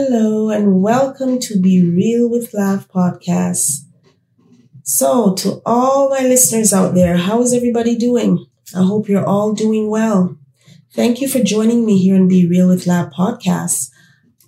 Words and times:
Hello, 0.00 0.48
and 0.48 0.80
welcome 0.80 1.40
to 1.40 1.58
Be 1.60 1.82
Real 1.82 2.30
with 2.30 2.54
Lav 2.54 2.88
podcast. 2.88 3.80
So, 4.84 5.34
to 5.34 5.60
all 5.66 6.08
my 6.08 6.20
listeners 6.20 6.72
out 6.72 6.94
there, 6.94 7.16
how 7.16 7.42
is 7.42 7.52
everybody 7.52 7.96
doing? 7.96 8.46
I 8.76 8.84
hope 8.84 9.08
you're 9.08 9.26
all 9.26 9.54
doing 9.54 9.90
well. 9.90 10.38
Thank 10.92 11.20
you 11.20 11.26
for 11.26 11.42
joining 11.42 11.84
me 11.84 12.00
here 12.00 12.14
in 12.14 12.28
Be 12.28 12.48
Real 12.48 12.68
with 12.68 12.86
Lav 12.86 13.10
podcast. 13.10 13.90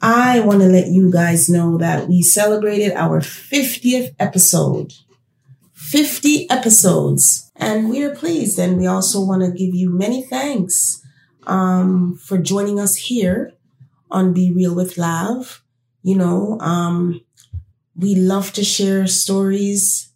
I 0.01 0.39
want 0.39 0.61
to 0.61 0.69
let 0.69 0.87
you 0.87 1.11
guys 1.11 1.49
know 1.49 1.77
that 1.79 2.07
we 2.07 2.23
celebrated 2.23 2.93
our 2.93 3.21
50th 3.21 4.15
episode. 4.21 4.93
50 5.73 6.49
episodes. 6.49 7.51
And 7.57 7.91
we 7.91 8.05
are 8.05 8.15
pleased. 8.15 8.57
And 8.61 8.79
we 8.79 8.87
also 8.87 9.21
want 9.21 9.43
to 9.43 9.51
give 9.51 9.75
you 9.75 9.91
many 9.91 10.23
thanks 10.23 11.05
um, 11.49 12.21
for 12.23 12.39
joining 12.39 12.79
us 12.79 12.95
here 12.95 13.53
on 14.11 14.33
Be 14.33 14.51
Real 14.51 14.75
with 14.75 14.99
Lav. 14.99 15.63
You 16.03 16.17
know, 16.17 16.59
um, 16.61 17.21
we 17.95 18.15
love 18.15 18.53
to 18.55 18.65
share 18.65 19.07
stories 19.07 20.11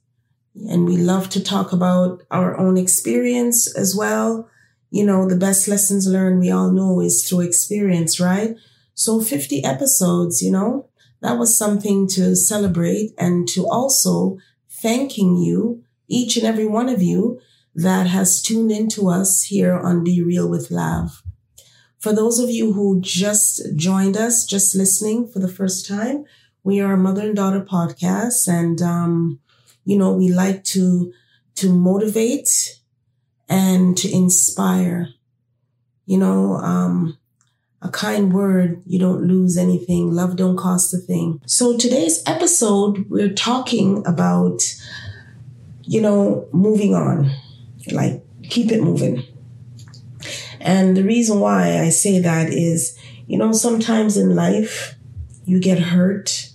and 0.54 0.86
we 0.86 0.96
love 0.96 1.28
to 1.30 1.42
talk 1.42 1.72
about 1.72 2.22
our 2.30 2.56
own 2.56 2.76
experience 2.76 3.74
as 3.76 3.94
well. 3.96 4.48
You 4.90 5.04
know, 5.04 5.28
the 5.28 5.36
best 5.36 5.66
lessons 5.66 6.06
learned 6.06 6.40
we 6.40 6.50
all 6.50 6.70
know 6.70 7.00
is 7.00 7.28
through 7.28 7.40
experience, 7.40 8.20
right? 8.20 8.56
So 8.94 9.20
50 9.20 9.64
episodes, 9.64 10.40
you 10.40 10.52
know, 10.52 10.88
that 11.20 11.38
was 11.38 11.58
something 11.58 12.06
to 12.08 12.36
celebrate 12.36 13.12
and 13.18 13.48
to 13.48 13.66
also 13.66 14.38
thanking 14.70 15.36
you, 15.36 15.82
each 16.06 16.36
and 16.36 16.46
every 16.46 16.66
one 16.66 16.88
of 16.88 17.02
you 17.02 17.40
that 17.74 18.06
has 18.06 18.40
tuned 18.40 18.70
into 18.70 19.08
us 19.08 19.44
here 19.44 19.74
on 19.74 20.04
Be 20.04 20.22
Real 20.22 20.48
with 20.48 20.70
Lav. 20.70 21.22
For 22.04 22.12
those 22.12 22.38
of 22.38 22.50
you 22.50 22.74
who 22.74 23.00
just 23.00 23.74
joined 23.76 24.14
us, 24.14 24.44
just 24.44 24.74
listening 24.74 25.26
for 25.26 25.38
the 25.38 25.48
first 25.48 25.88
time, 25.88 26.26
we 26.62 26.78
are 26.78 26.92
a 26.92 26.98
mother 26.98 27.22
and 27.22 27.34
daughter 27.34 27.62
podcast, 27.62 28.46
and 28.46 28.82
um, 28.82 29.40
you 29.86 29.96
know 29.96 30.12
we 30.12 30.28
like 30.28 30.64
to 30.64 31.14
to 31.54 31.72
motivate 31.72 32.78
and 33.48 33.96
to 33.96 34.12
inspire. 34.12 35.14
You 36.04 36.18
know, 36.18 36.56
um, 36.56 37.16
a 37.80 37.88
kind 37.88 38.34
word, 38.34 38.82
you 38.84 38.98
don't 38.98 39.26
lose 39.26 39.56
anything. 39.56 40.12
Love 40.12 40.36
don't 40.36 40.58
cost 40.58 40.92
a 40.92 40.98
thing. 40.98 41.40
So 41.46 41.74
today's 41.78 42.22
episode, 42.26 43.08
we're 43.08 43.32
talking 43.32 44.06
about, 44.06 44.60
you 45.84 46.02
know, 46.02 46.48
moving 46.52 46.94
on, 46.94 47.30
like 47.90 48.22
keep 48.50 48.70
it 48.72 48.82
moving 48.82 49.24
and 50.64 50.96
the 50.96 51.04
reason 51.04 51.40
why 51.40 51.78
I 51.78 51.90
say 51.90 52.18
that 52.20 52.48
is, 52.48 52.98
you 53.26 53.36
know, 53.36 53.52
sometimes 53.52 54.16
in 54.16 54.34
life 54.34 54.96
you 55.44 55.60
get 55.60 55.78
hurt. 55.78 56.48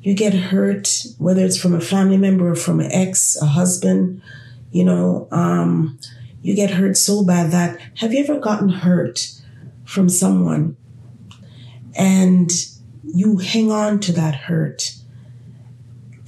You 0.00 0.14
get 0.14 0.32
hurt, 0.32 1.04
whether 1.18 1.44
it's 1.44 1.60
from 1.60 1.74
a 1.74 1.80
family 1.80 2.16
member 2.16 2.50
or 2.50 2.54
from 2.54 2.80
an 2.80 2.90
ex, 2.92 3.36
a 3.40 3.46
husband, 3.46 4.22
you 4.70 4.84
know, 4.84 5.28
um, 5.32 5.98
you 6.40 6.54
get 6.54 6.70
hurt 6.70 6.96
so 6.96 7.24
bad 7.24 7.50
that 7.50 7.80
have 7.96 8.12
you 8.12 8.22
ever 8.22 8.38
gotten 8.38 8.68
hurt 8.68 9.32
from 9.84 10.08
someone 10.08 10.76
and 11.96 12.50
you 13.02 13.38
hang 13.38 13.72
on 13.72 13.98
to 14.00 14.12
that 14.12 14.34
hurt? 14.34 14.94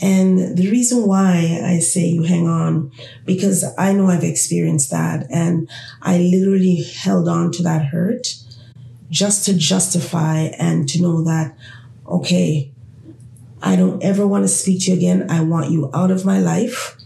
And 0.04 0.58
the 0.58 0.70
reason 0.70 1.06
why 1.06 1.62
I 1.64 1.78
say 1.78 2.04
you 2.04 2.24
hang 2.24 2.46
on, 2.46 2.92
because 3.24 3.64
I 3.78 3.94
know 3.94 4.08
I've 4.08 4.22
experienced 4.22 4.90
that 4.90 5.26
and 5.30 5.66
I 6.02 6.18
literally 6.18 6.82
held 6.82 7.26
on 7.26 7.52
to 7.52 7.62
that 7.62 7.86
hurt 7.86 8.34
just 9.08 9.46
to 9.46 9.54
justify 9.54 10.50
and 10.58 10.86
to 10.90 11.00
know 11.00 11.24
that, 11.24 11.56
okay, 12.06 12.70
I 13.62 13.76
don't 13.76 14.04
ever 14.04 14.26
want 14.26 14.44
to 14.44 14.48
speak 14.48 14.82
to 14.82 14.90
you 14.90 14.96
again. 14.98 15.30
I 15.30 15.40
want 15.40 15.70
you 15.70 15.90
out 15.94 16.10
of 16.10 16.26
my 16.26 16.38
life. 16.38 16.98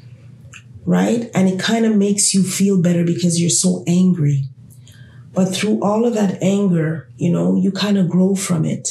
Right. 0.85 1.31
And 1.37 1.49
it 1.49 1.61
kind 1.61 1.87
of 1.87 1.95
makes 1.95 2.35
you 2.35 2.43
feel 2.43 2.83
better 2.83 3.05
because 3.05 3.41
you're 3.41 3.49
so 3.49 3.85
angry. 3.87 4.47
But 5.35 5.55
through 5.55 5.85
all 5.85 6.05
of 6.05 6.15
that 6.15 6.43
anger, 6.43 7.09
you 7.17 7.31
know, 7.31 7.55
you 7.55 7.71
kind 7.71 7.97
of 7.97 8.09
grow 8.09 8.35
from 8.35 8.65
it. 8.65 8.89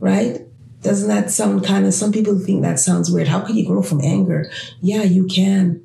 Right. 0.00 0.40
Doesn't 0.84 1.08
that 1.08 1.30
sound 1.30 1.64
kind 1.64 1.86
of, 1.86 1.94
some 1.94 2.12
people 2.12 2.38
think 2.38 2.60
that 2.60 2.78
sounds 2.78 3.10
weird. 3.10 3.28
How 3.28 3.40
can 3.40 3.56
you 3.56 3.66
grow 3.66 3.82
from 3.82 4.02
anger? 4.02 4.50
Yeah, 4.82 5.02
you 5.02 5.26
can. 5.26 5.82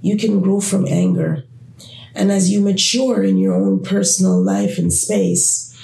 You 0.00 0.16
can 0.16 0.40
grow 0.40 0.60
from 0.60 0.86
anger. 0.86 1.42
And 2.14 2.30
as 2.30 2.48
you 2.48 2.60
mature 2.60 3.24
in 3.24 3.38
your 3.38 3.54
own 3.54 3.82
personal 3.82 4.40
life 4.40 4.78
and 4.78 4.92
space, 4.92 5.76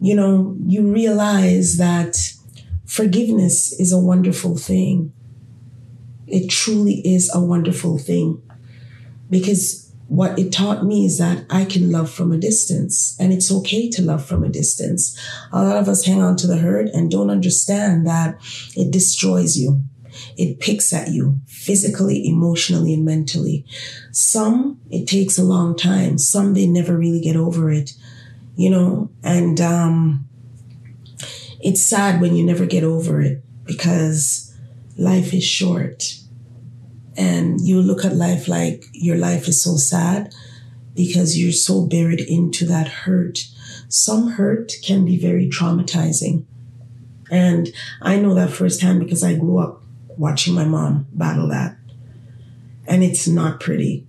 you 0.00 0.14
know, 0.14 0.56
you 0.64 0.92
realize 0.92 1.76
that 1.78 2.16
forgiveness 2.86 3.72
is 3.80 3.92
a 3.92 3.98
wonderful 3.98 4.56
thing. 4.56 5.12
It 6.28 6.48
truly 6.48 7.02
is 7.04 7.28
a 7.34 7.40
wonderful 7.40 7.98
thing 7.98 8.40
because 9.28 9.87
what 10.08 10.38
it 10.38 10.50
taught 10.50 10.84
me 10.84 11.04
is 11.04 11.18
that 11.18 11.44
I 11.50 11.66
can 11.66 11.92
love 11.92 12.10
from 12.10 12.32
a 12.32 12.38
distance 12.38 13.14
and 13.20 13.30
it's 13.30 13.52
okay 13.52 13.90
to 13.90 14.02
love 14.02 14.24
from 14.24 14.42
a 14.42 14.48
distance. 14.48 15.16
A 15.52 15.62
lot 15.62 15.76
of 15.76 15.86
us 15.86 16.06
hang 16.06 16.22
on 16.22 16.36
to 16.36 16.46
the 16.46 16.56
hurt 16.56 16.88
and 16.94 17.10
don't 17.10 17.30
understand 17.30 18.06
that 18.06 18.38
it 18.74 18.90
destroys 18.90 19.58
you. 19.58 19.82
It 20.36 20.60
picks 20.60 20.94
at 20.94 21.08
you 21.08 21.40
physically, 21.46 22.26
emotionally, 22.26 22.94
and 22.94 23.04
mentally. 23.04 23.66
Some, 24.10 24.80
it 24.90 25.06
takes 25.06 25.38
a 25.38 25.44
long 25.44 25.76
time. 25.76 26.16
Some, 26.16 26.54
they 26.54 26.66
never 26.66 26.96
really 26.96 27.20
get 27.20 27.36
over 27.36 27.70
it, 27.70 27.92
you 28.56 28.70
know, 28.70 29.10
and, 29.22 29.60
um, 29.60 30.28
it's 31.60 31.82
sad 31.82 32.20
when 32.20 32.34
you 32.34 32.46
never 32.46 32.66
get 32.66 32.82
over 32.84 33.20
it 33.20 33.44
because 33.64 34.56
life 34.96 35.34
is 35.34 35.44
short 35.44 36.18
and 37.18 37.60
you 37.60 37.82
look 37.82 38.04
at 38.04 38.14
life 38.14 38.46
like 38.46 38.84
your 38.92 39.16
life 39.16 39.48
is 39.48 39.60
so 39.60 39.76
sad 39.76 40.32
because 40.94 41.36
you're 41.36 41.50
so 41.50 41.84
buried 41.84 42.20
into 42.20 42.64
that 42.66 42.86
hurt. 42.86 43.40
Some 43.88 44.28
hurt 44.30 44.74
can 44.84 45.04
be 45.04 45.18
very 45.18 45.48
traumatizing. 45.48 46.44
And 47.28 47.70
I 48.00 48.20
know 48.20 48.34
that 48.34 48.52
firsthand 48.52 49.00
because 49.00 49.24
I 49.24 49.34
grew 49.34 49.58
up 49.58 49.82
watching 50.16 50.54
my 50.54 50.64
mom 50.64 51.08
battle 51.12 51.48
that. 51.48 51.76
And 52.86 53.02
it's 53.02 53.26
not 53.26 53.58
pretty, 53.58 54.06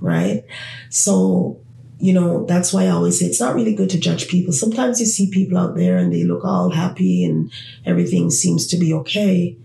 right? 0.00 0.44
So, 0.88 1.60
you 1.98 2.12
know, 2.12 2.44
that's 2.44 2.72
why 2.72 2.86
I 2.86 2.90
always 2.90 3.20
say 3.20 3.26
it's 3.26 3.40
not 3.40 3.54
really 3.54 3.74
good 3.74 3.90
to 3.90 4.00
judge 4.00 4.26
people. 4.26 4.52
Sometimes 4.52 4.98
you 4.98 5.06
see 5.06 5.30
people 5.30 5.56
out 5.56 5.76
there 5.76 5.96
and 5.96 6.12
they 6.12 6.24
look 6.24 6.44
all 6.44 6.70
happy 6.70 7.24
and 7.24 7.52
everything 7.86 8.30
seems 8.30 8.66
to 8.66 8.76
be 8.76 8.92
okay, 8.94 9.56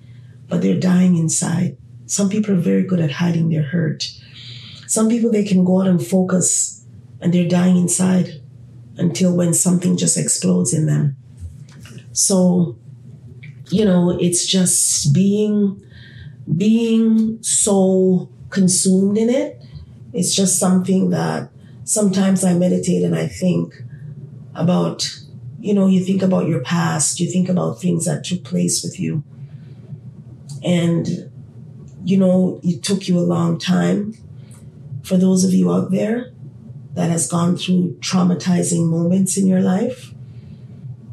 but 0.47 0.61
they're 0.61 0.79
dying 0.79 1.17
inside. 1.17 1.77
Some 2.05 2.29
people 2.29 2.53
are 2.53 2.59
very 2.59 2.83
good 2.83 2.99
at 2.99 3.11
hiding 3.11 3.49
their 3.49 3.63
hurt. 3.63 4.11
Some 4.87 5.09
people, 5.09 5.31
they 5.31 5.43
can 5.43 5.65
go 5.65 5.81
out 5.81 5.87
and 5.87 6.05
focus 6.05 6.85
and 7.19 7.33
they're 7.33 7.47
dying 7.47 7.77
inside 7.77 8.41
until 8.97 9.35
when 9.35 9.53
something 9.53 9.97
just 9.97 10.17
explodes 10.17 10.73
in 10.73 10.85
them. 10.85 11.17
So, 12.11 12.77
you 13.69 13.83
know, 13.83 14.17
it's 14.19 14.45
just 14.45 15.13
being, 15.13 15.81
being 16.55 17.41
so 17.41 18.29
consumed 18.49 19.17
in 19.17 19.29
it. 19.29 19.61
It's 20.13 20.33
just 20.33 20.59
something 20.59 21.09
that 21.09 21.49
sometimes 21.83 22.43
I 22.43 22.53
meditate 22.53 23.03
and 23.03 23.15
I 23.15 23.27
think 23.27 23.75
about, 24.53 25.19
you 25.59 25.73
know, 25.73 25.87
you 25.87 26.03
think 26.03 26.21
about 26.21 26.47
your 26.47 26.61
past, 26.61 27.19
you 27.19 27.29
think 27.29 27.49
about 27.49 27.81
things 27.81 28.05
that 28.05 28.23
took 28.23 28.43
place 28.43 28.83
with 28.83 28.99
you. 28.99 29.23
And 30.63 31.31
you 32.05 32.17
know, 32.17 32.59
it 32.63 32.83
took 32.83 33.07
you 33.07 33.17
a 33.17 33.21
long 33.21 33.57
time. 33.57 34.13
For 35.03 35.17
those 35.17 35.43
of 35.43 35.53
you 35.53 35.73
out 35.73 35.89
there 35.91 36.31
that 36.93 37.09
has 37.09 37.27
gone 37.27 37.57
through 37.57 37.97
traumatizing 37.99 38.87
moments 38.87 39.37
in 39.37 39.47
your 39.47 39.61
life, 39.61 40.13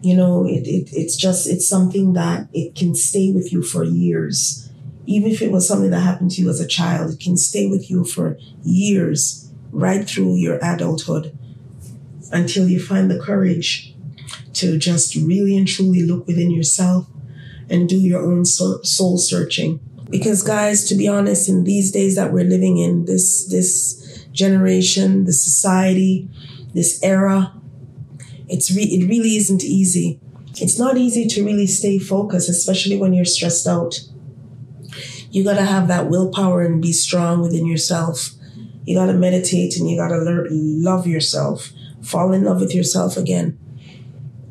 you 0.02 0.14
know, 0.14 0.46
it, 0.46 0.66
it, 0.66 0.90
it's 0.92 1.16
just, 1.16 1.48
it's 1.48 1.66
something 1.66 2.12
that 2.12 2.48
it 2.52 2.74
can 2.74 2.94
stay 2.94 3.32
with 3.32 3.52
you 3.52 3.62
for 3.62 3.84
years. 3.84 4.70
Even 5.06 5.30
if 5.30 5.40
it 5.40 5.50
was 5.50 5.66
something 5.66 5.90
that 5.90 6.00
happened 6.00 6.30
to 6.32 6.42
you 6.42 6.50
as 6.50 6.60
a 6.60 6.66
child, 6.66 7.14
it 7.14 7.20
can 7.20 7.38
stay 7.38 7.66
with 7.66 7.90
you 7.90 8.04
for 8.04 8.36
years, 8.62 9.50
right 9.70 10.06
through 10.06 10.36
your 10.36 10.58
adulthood 10.62 11.36
until 12.32 12.68
you 12.68 12.80
find 12.80 13.10
the 13.10 13.18
courage 13.18 13.94
to 14.52 14.78
just 14.78 15.14
really 15.14 15.56
and 15.56 15.66
truly 15.66 16.02
look 16.02 16.26
within 16.26 16.50
yourself 16.50 17.06
and 17.70 17.88
do 17.88 17.96
your 17.96 18.22
own 18.22 18.44
soul 18.44 19.16
searching. 19.16 19.80
Because 20.12 20.42
guys, 20.42 20.84
to 20.88 20.94
be 20.94 21.08
honest, 21.08 21.48
in 21.48 21.64
these 21.64 21.90
days 21.90 22.16
that 22.16 22.32
we're 22.34 22.44
living 22.44 22.76
in, 22.76 23.06
this 23.06 23.46
this 23.48 24.26
generation, 24.30 25.24
the 25.24 25.32
society, 25.32 26.28
this 26.74 27.02
era, 27.02 27.54
it's 28.46 28.70
re- 28.70 28.82
it 28.82 29.08
really 29.08 29.36
isn't 29.36 29.64
easy. 29.64 30.20
It's 30.60 30.78
not 30.78 30.98
easy 30.98 31.26
to 31.28 31.42
really 31.42 31.66
stay 31.66 31.98
focused, 31.98 32.50
especially 32.50 32.98
when 32.98 33.14
you're 33.14 33.24
stressed 33.24 33.66
out. 33.66 34.00
You 35.30 35.44
got 35.44 35.54
to 35.54 35.64
have 35.64 35.88
that 35.88 36.10
willpower 36.10 36.60
and 36.60 36.82
be 36.82 36.92
strong 36.92 37.40
within 37.40 37.64
yourself. 37.64 38.32
You 38.84 38.94
got 38.94 39.06
to 39.06 39.14
meditate 39.14 39.78
and 39.78 39.88
you 39.88 39.96
got 39.96 40.08
to 40.08 40.18
learn 40.18 40.46
love 40.50 41.06
yourself. 41.06 41.72
Fall 42.02 42.32
in 42.32 42.44
love 42.44 42.60
with 42.60 42.74
yourself 42.74 43.16
again. 43.16 43.58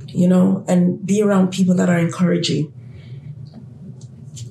You 0.07 0.27
know, 0.27 0.65
and 0.67 1.05
be 1.05 1.21
around 1.21 1.51
people 1.51 1.75
that 1.75 1.87
are 1.87 1.99
encouraging 1.99 2.73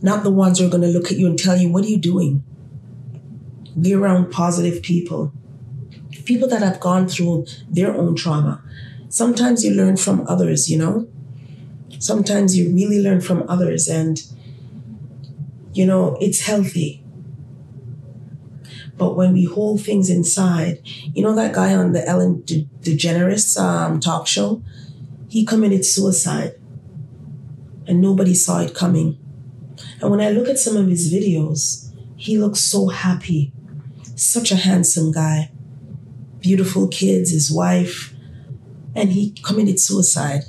not 0.03 0.23
the 0.23 0.31
ones 0.31 0.59
who 0.59 0.67
are 0.67 0.71
going 0.71 0.83
to 0.83 0.89
look 0.89 1.11
at 1.11 1.19
you 1.19 1.27
and 1.27 1.39
tell 1.39 1.57
you, 1.57 1.71
what 1.71 1.85
are 1.85 1.89
you 1.89 1.99
doing? 1.99 2.43
Be 3.81 3.95
around 3.95 4.31
positive 4.31 4.83
people, 4.83 5.33
people 6.25 6.49
that 6.49 6.63
have 6.63 6.81
gone 6.81 7.09
through 7.09 7.47
their 7.69 7.95
own 7.95 8.17
trauma. 8.17 8.63
Sometimes 9.09 9.65
you 9.65 9.73
learn 9.73 9.97
from 9.97 10.27
others, 10.27 10.71
you 10.71 10.79
know? 10.79 11.09
Sometimes 11.99 12.57
you 12.57 12.75
really 12.75 13.01
learn 13.01 13.21
from 13.21 13.45
others, 13.49 13.89
and, 13.89 14.23
you 15.73 15.85
know, 15.85 16.17
it's 16.21 16.41
healthy. 16.41 17.05
But 18.97 19.17
when 19.17 19.33
we 19.33 19.45
hold 19.45 19.83
things 19.83 20.11
inside, 20.11 20.81
you 21.15 21.23
know 21.23 21.35
that 21.35 21.55
guy 21.55 21.75
on 21.75 21.93
the 21.93 22.07
Ellen 22.07 22.43
De- 22.43 22.69
DeGeneres 22.81 23.59
um, 23.59 24.01
talk 24.01 24.27
show? 24.27 24.63
He 25.29 25.45
committed 25.45 25.85
suicide, 25.85 26.55
and 27.87 28.01
nobody 28.01 28.35
saw 28.35 28.61
it 28.61 28.75
coming 28.75 29.19
and 30.01 30.11
when 30.11 30.21
I 30.21 30.31
look 30.31 30.49
at 30.49 30.59
some 30.59 30.77
of 30.77 30.87
his 30.89 31.13
videos, 31.13 31.95
he 32.17 32.39
looks 32.39 32.61
so 32.61 32.89
happy. 32.89 33.53
Such 34.15 34.51
a 34.51 34.57
handsome 34.57 35.13
guy. 35.13 35.51
Beautiful 36.41 36.89
kids, 36.89 37.31
his 37.31 37.51
wife. 37.51 38.15
And 38.95 39.11
he 39.13 39.33
committed 39.43 39.79
suicide. 39.79 40.45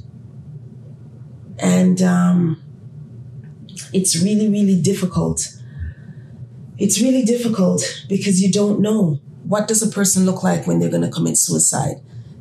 And 1.60 2.02
um, 2.02 2.64
it's 3.94 4.22
really, 4.22 4.50
really 4.50 4.82
difficult. 4.82 5.56
It's 6.78 7.02
really 7.02 7.24
difficult 7.24 7.84
because 8.08 8.42
you 8.42 8.52
don't 8.52 8.80
know 8.80 9.20
what 9.44 9.68
does 9.68 9.84
a 9.84 9.88
person 9.88 10.26
look 10.26 10.44
like 10.44 10.66
when 10.66 10.80
they're 10.80 10.90
going 10.90 11.04
to 11.04 11.10
commit 11.10 11.38
suicide. 11.38 11.98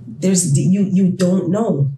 There's 0.07 0.59
you 0.59 0.83
you 0.83 1.11
don't 1.11 1.51
know. 1.51 1.91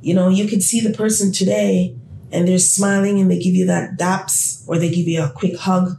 You 0.00 0.14
know, 0.14 0.28
you 0.28 0.46
could 0.46 0.62
see 0.62 0.80
the 0.80 0.92
person 0.92 1.32
today 1.32 1.96
and 2.32 2.48
they're 2.48 2.58
smiling 2.58 3.20
and 3.20 3.30
they 3.30 3.38
give 3.38 3.54
you 3.54 3.66
that 3.66 3.96
daps 3.98 4.64
or 4.66 4.78
they 4.78 4.90
give 4.90 5.06
you 5.06 5.22
a 5.22 5.30
quick 5.30 5.56
hug. 5.56 5.98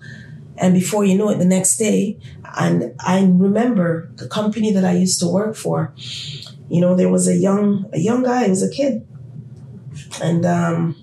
And 0.57 0.73
before 0.73 1.03
you 1.05 1.17
know 1.17 1.29
it, 1.29 1.37
the 1.37 1.45
next 1.45 1.77
day, 1.77 2.19
and 2.57 2.93
I 2.99 3.21
remember 3.21 4.11
the 4.15 4.27
company 4.27 4.71
that 4.71 4.85
I 4.85 4.93
used 4.93 5.19
to 5.21 5.27
work 5.27 5.55
for, 5.55 5.93
you 6.69 6.81
know, 6.81 6.95
there 6.95 7.09
was 7.09 7.27
a 7.27 7.35
young, 7.35 7.89
a 7.93 7.99
young 7.99 8.23
guy, 8.23 8.45
he 8.45 8.49
was 8.49 8.63
a 8.63 8.69
kid. 8.69 9.07
And 10.21 10.45
um, 10.45 10.95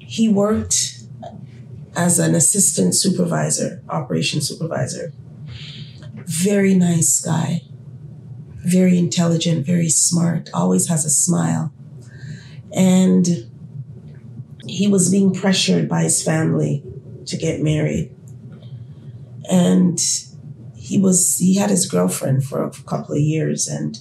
he 0.00 0.28
worked 0.28 1.02
as 1.96 2.18
an 2.18 2.34
assistant 2.34 2.94
supervisor, 2.94 3.82
operation 3.88 4.40
supervisor. 4.40 5.12
Very 6.26 6.74
nice 6.74 7.20
guy, 7.20 7.62
very 8.64 8.98
intelligent, 8.98 9.66
very 9.66 9.88
smart, 9.88 10.50
always 10.54 10.88
has 10.88 11.04
a 11.04 11.10
smile. 11.10 11.72
And 12.74 13.50
he 14.66 14.88
was 14.88 15.10
being 15.10 15.34
pressured 15.34 15.88
by 15.88 16.02
his 16.02 16.22
family 16.22 16.82
to 17.26 17.36
get 17.36 17.60
married. 17.60 18.14
And 19.50 20.00
he 20.76 20.98
was 20.98 21.38
he 21.38 21.56
had 21.56 21.70
his 21.70 21.86
girlfriend 21.86 22.44
for 22.44 22.64
a 22.64 22.70
couple 22.70 23.14
of 23.14 23.20
years 23.20 23.68
and 23.68 23.98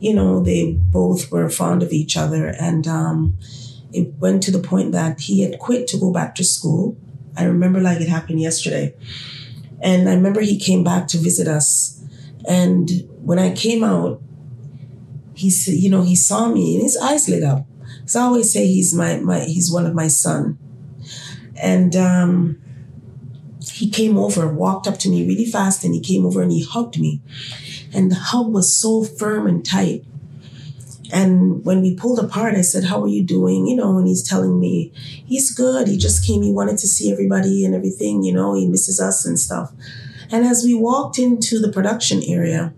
you 0.00 0.12
know 0.12 0.40
they 0.40 0.72
both 0.72 1.30
were 1.30 1.48
fond 1.50 1.82
of 1.82 1.92
each 1.92 2.16
other. 2.16 2.46
And 2.46 2.86
um, 2.86 3.36
it 3.92 4.14
went 4.14 4.42
to 4.44 4.50
the 4.50 4.58
point 4.58 4.92
that 4.92 5.20
he 5.20 5.42
had 5.42 5.58
quit 5.58 5.86
to 5.88 5.98
go 5.98 6.12
back 6.12 6.34
to 6.36 6.44
school. 6.44 6.96
I 7.36 7.44
remember 7.44 7.80
like 7.80 8.00
it 8.00 8.08
happened 8.08 8.40
yesterday. 8.40 8.94
And 9.82 10.08
i 10.08 10.14
remember 10.14 10.40
he 10.40 10.58
came 10.58 10.82
back 10.82 11.06
to 11.08 11.18
visit 11.18 11.46
us. 11.48 12.02
And 12.48 12.90
when 13.22 13.38
i 13.38 13.52
came 13.54 13.82
out 13.82 14.22
he 15.34 15.50
said 15.50 15.74
you 15.74 15.90
know 15.90 16.02
he 16.02 16.16
saw 16.16 16.48
me 16.48 16.74
and 16.74 16.82
his 16.82 16.96
eyes 16.96 17.28
lit 17.28 17.42
up 17.42 17.66
because 18.06 18.14
I 18.14 18.22
always 18.22 18.52
say 18.52 18.68
he's 18.68 18.94
my, 18.94 19.16
my 19.18 19.40
he's 19.40 19.68
one 19.68 19.84
of 19.84 19.92
my 19.92 20.06
son. 20.06 20.58
And 21.60 21.96
um, 21.96 22.62
he 23.68 23.90
came 23.90 24.16
over, 24.16 24.46
walked 24.46 24.86
up 24.86 24.96
to 25.00 25.08
me 25.08 25.26
really 25.26 25.44
fast, 25.44 25.82
and 25.82 25.92
he 25.92 26.00
came 26.00 26.24
over 26.24 26.40
and 26.40 26.52
he 26.52 26.62
hugged 26.62 27.00
me. 27.00 27.20
And 27.92 28.12
the 28.12 28.14
hug 28.14 28.52
was 28.52 28.78
so 28.78 29.02
firm 29.02 29.48
and 29.48 29.66
tight. 29.66 30.04
And 31.12 31.64
when 31.64 31.82
we 31.82 31.96
pulled 31.96 32.20
apart, 32.20 32.54
I 32.54 32.60
said, 32.60 32.84
How 32.84 33.02
are 33.02 33.08
you 33.08 33.24
doing? 33.24 33.66
You 33.66 33.74
know, 33.74 33.98
and 33.98 34.06
he's 34.06 34.22
telling 34.22 34.60
me, 34.60 34.92
He's 35.26 35.50
good. 35.50 35.88
He 35.88 35.96
just 35.96 36.24
came, 36.24 36.42
he 36.42 36.52
wanted 36.52 36.78
to 36.78 36.86
see 36.86 37.10
everybody 37.10 37.64
and 37.64 37.74
everything, 37.74 38.22
you 38.22 38.32
know, 38.32 38.54
he 38.54 38.68
misses 38.68 39.00
us 39.00 39.26
and 39.26 39.36
stuff. 39.36 39.72
And 40.30 40.46
as 40.46 40.62
we 40.62 40.74
walked 40.74 41.18
into 41.18 41.58
the 41.58 41.72
production 41.72 42.22
area, 42.24 42.72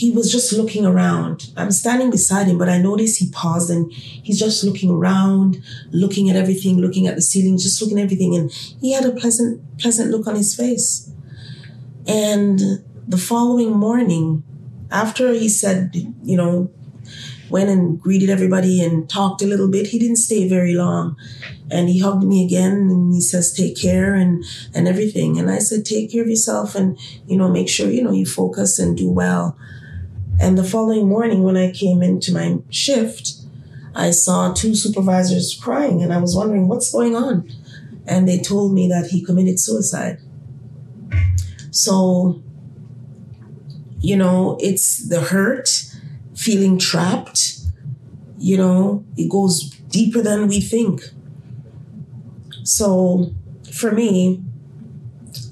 he 0.00 0.10
was 0.10 0.32
just 0.32 0.50
looking 0.54 0.86
around. 0.86 1.52
I'm 1.58 1.70
standing 1.70 2.10
beside 2.10 2.46
him, 2.46 2.56
but 2.56 2.70
I 2.70 2.78
noticed 2.78 3.18
he 3.18 3.28
paused 3.30 3.68
and 3.68 3.92
he's 3.92 4.38
just 4.38 4.64
looking 4.64 4.88
around, 4.88 5.62
looking 5.90 6.30
at 6.30 6.36
everything, 6.36 6.78
looking 6.78 7.06
at 7.06 7.16
the 7.16 7.20
ceiling, 7.20 7.58
just 7.58 7.82
looking 7.82 7.98
at 7.98 8.04
everything. 8.04 8.34
And 8.34 8.50
he 8.80 8.94
had 8.94 9.04
a 9.04 9.12
pleasant, 9.12 9.60
pleasant 9.78 10.10
look 10.10 10.26
on 10.26 10.36
his 10.36 10.56
face. 10.56 11.12
And 12.06 12.58
the 13.06 13.18
following 13.18 13.72
morning, 13.72 14.42
after 14.90 15.34
he 15.34 15.50
said, 15.50 15.94
you 16.22 16.34
know, 16.34 16.70
went 17.50 17.68
and 17.68 18.00
greeted 18.00 18.30
everybody 18.30 18.82
and 18.82 19.06
talked 19.06 19.42
a 19.42 19.46
little 19.46 19.68
bit, 19.68 19.88
he 19.88 19.98
didn't 19.98 20.16
stay 20.16 20.48
very 20.48 20.74
long. 20.74 21.14
And 21.70 21.90
he 21.90 21.98
hugged 21.98 22.24
me 22.24 22.42
again 22.42 22.72
and 22.72 23.12
he 23.12 23.20
says, 23.20 23.52
take 23.52 23.78
care 23.78 24.14
and, 24.14 24.42
and 24.74 24.88
everything. 24.88 25.38
And 25.38 25.50
I 25.50 25.58
said, 25.58 25.84
take 25.84 26.10
care 26.10 26.22
of 26.22 26.28
yourself 26.28 26.74
and, 26.74 26.98
you 27.26 27.36
know, 27.36 27.50
make 27.50 27.68
sure, 27.68 27.90
you 27.90 28.02
know, 28.02 28.12
you 28.12 28.24
focus 28.24 28.78
and 28.78 28.96
do 28.96 29.10
well. 29.10 29.58
And 30.40 30.56
the 30.56 30.64
following 30.64 31.06
morning, 31.06 31.42
when 31.42 31.58
I 31.58 31.70
came 31.70 32.02
into 32.02 32.32
my 32.32 32.58
shift, 32.70 33.34
I 33.94 34.10
saw 34.10 34.54
two 34.54 34.74
supervisors 34.74 35.54
crying, 35.54 36.02
and 36.02 36.14
I 36.14 36.18
was 36.18 36.34
wondering 36.34 36.66
what's 36.66 36.90
going 36.90 37.14
on. 37.14 37.50
And 38.06 38.26
they 38.26 38.38
told 38.38 38.72
me 38.72 38.88
that 38.88 39.08
he 39.10 39.22
committed 39.22 39.60
suicide. 39.60 40.18
So, 41.70 42.42
you 44.00 44.16
know, 44.16 44.56
it's 44.60 45.06
the 45.08 45.20
hurt, 45.20 45.68
feeling 46.34 46.78
trapped. 46.78 47.58
You 48.38 48.56
know, 48.56 49.04
it 49.18 49.30
goes 49.30 49.68
deeper 49.90 50.22
than 50.22 50.48
we 50.48 50.62
think. 50.62 51.02
So, 52.62 53.34
for 53.70 53.92
me, 53.92 54.42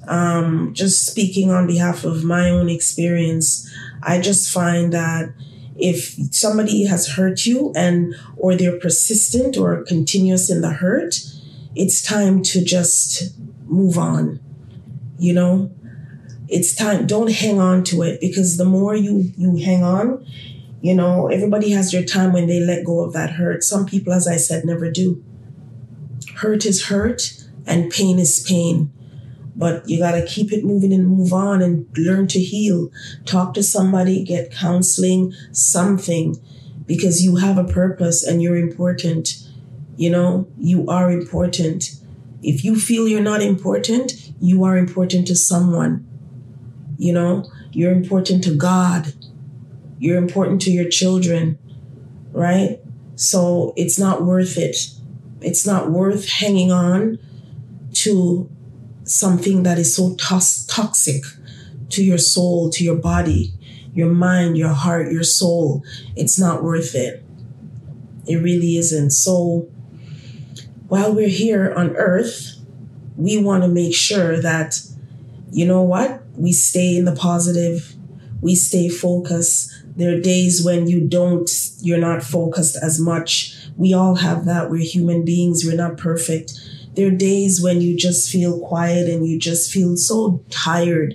um, 0.09 0.73
just 0.73 1.05
speaking 1.05 1.51
on 1.51 1.67
behalf 1.67 2.05
of 2.05 2.25
my 2.25 2.49
own 2.49 2.71
experience, 2.71 3.71
I 4.03 4.21
just 4.21 4.51
find 4.51 4.93
that 4.93 5.33
if 5.77 6.17
somebody 6.35 6.85
has 6.87 7.09
hurt 7.09 7.47
you 7.47 7.73
and 7.77 8.15
or 8.37 8.57
they're 8.57 8.79
persistent 8.79 9.57
or 9.57 9.85
continuous 9.85 10.51
in 10.51 10.61
the 10.61 10.71
hurt, 10.71 11.17
it's 11.75 12.03
time 12.03 12.43
to 12.43 12.65
just 12.65 13.39
move 13.67 13.97
on. 13.97 14.41
You 15.19 15.33
know, 15.33 15.71
it's 16.49 16.75
time. 16.75 17.07
Don't 17.07 17.31
hang 17.31 17.61
on 17.61 17.85
to 17.85 18.03
it 18.03 18.21
because 18.21 18.57
the 18.57 18.65
more 18.65 18.95
you 18.97 19.33
you 19.37 19.57
hang 19.57 19.85
on, 19.85 20.27
you 20.81 20.95
know, 20.95 21.29
everybody 21.29 21.71
has 21.71 21.93
their 21.93 22.05
time 22.05 22.33
when 22.33 22.47
they 22.47 22.61
let 22.61 22.85
go 22.85 23.05
of 23.05 23.13
that 23.13 23.31
hurt. 23.31 23.63
Some 23.63 23.87
people, 23.87 24.13
as 24.13 24.27
I 24.27 24.37
said, 24.37 24.65
never 24.65 24.91
do. 24.91 25.23
Hurt 26.37 26.65
is 26.67 26.87
hurt 26.87 27.45
and 27.67 27.91
pain 27.91 28.19
is 28.19 28.45
pain 28.49 28.93
but 29.59 29.87
you 29.89 29.99
got 29.99 30.13
to 30.13 30.25
keep 30.25 30.53
it 30.53 30.65
moving 30.65 30.93
and 30.93 31.09
move 31.09 31.33
on 31.33 31.61
and 31.61 31.85
learn 31.97 32.29
to 32.29 32.39
heal. 32.39 32.91
Talk 33.27 33.55
to 33.55 33.63
somebody, 33.63 34.23
get 34.23 34.53
counseling, 34.53 35.35
something, 35.51 36.37
because 36.87 37.25
you 37.25 37.37
have 37.37 37.59
a 37.59 37.65
purpose 37.65 38.25
and 38.25 38.41
you're 38.41 38.57
important. 38.57 39.37
You 39.97 40.11
know, 40.11 40.47
you 40.59 40.87
are 40.89 41.11
important. 41.11 41.91
If 42.41 42.65
you 42.65 42.79
feel 42.79 43.09
you're 43.09 43.21
not 43.21 43.43
important, 43.43 44.13
you 44.41 44.63
are 44.63 44.79
important 44.79 45.27
to 45.27 45.35
someone. 45.35 46.07
You 46.97 47.13
know, 47.13 47.51
you're 47.73 47.93
important 47.93 48.45
to 48.45 48.55
God. 48.55 49.13
You're 49.99 50.19
important 50.19 50.63
to 50.63 50.71
your 50.71 50.89
children, 50.89 51.59
right? 52.31 52.79
So 53.17 53.73
it's 53.77 53.99
not 53.99 54.25
worth 54.25 54.57
it. 54.57 54.77
It's 55.41 55.67
not 55.67 55.91
worth 55.91 56.29
hanging 56.29 56.71
on 56.71 57.19
to 57.95 58.49
something 59.09 59.63
that 59.65 59.79
is 59.79 59.95
so 59.97 60.15
tos- 60.17 60.67
toxic 60.67 61.23
to 61.91 62.05
your 62.05 62.19
soul, 62.19 62.71
to 62.71 62.85
your 62.85 62.97
body. 62.97 63.53
your 63.95 64.13
mind, 64.13 64.57
your 64.57 64.69
heart, 64.73 65.11
your 65.11 65.25
soul. 65.25 65.83
It's 66.15 66.39
not 66.39 66.63
worth 66.63 66.95
it. 66.95 67.25
It 68.27 68.37
really 68.37 68.77
isn't. 68.77 69.11
So 69.11 69.69
while 70.89 71.13
we're 71.13 71.29
here 71.29 71.73
on 71.75 71.97
earth, 71.97 72.55
we 73.17 73.43
want 73.43 73.65
to 73.65 73.69
make 73.69 73.95
sure 73.97 74.41
that, 74.41 74.81
you 75.51 75.67
know 75.67 75.83
what? 75.83 76.23
We 76.37 76.53
stay 76.53 76.97
in 76.97 77.07
the 77.07 77.17
positive, 77.17 77.95
we 78.41 78.55
stay 78.55 78.89
focused. 78.89 79.73
There 79.97 80.17
are 80.17 80.21
days 80.21 80.65
when 80.65 80.87
you 80.87 81.09
don't, 81.09 81.51
you're 81.81 81.99
not 81.99 82.23
focused 82.23 82.77
as 82.81 83.01
much. 83.01 83.57
We 83.77 83.93
all 83.95 84.17
have 84.17 84.45
that. 84.45 84.71
We're 84.71 84.85
human 84.85 85.25
beings, 85.25 85.65
we're 85.65 85.75
not 85.75 85.97
perfect. 85.97 86.53
There 86.99 87.07
are 87.07 87.17
days 87.17 87.63
when 87.63 87.81
you 87.81 87.97
just 87.97 88.29
feel 88.29 88.59
quiet 88.59 89.09
and 89.09 89.25
you 89.25 89.39
just 89.39 89.71
feel 89.71 89.97
so 89.97 90.45
tired 90.51 91.15